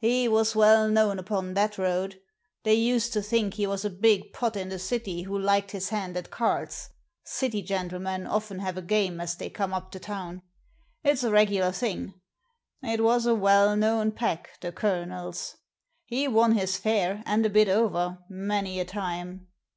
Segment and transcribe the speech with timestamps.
[0.00, 2.20] He was well known upon that road.
[2.64, 5.90] They used to think he was a big pot in the City who liked his
[5.90, 6.90] hand at cards.
[7.22, 10.42] City gentlemen often have a game as they come up to town.
[11.04, 12.14] If s a regular thing.
[12.82, 15.56] It was a well known pack, the Colonel's.
[16.04, 19.46] He won his fare, and a bit over, many a time."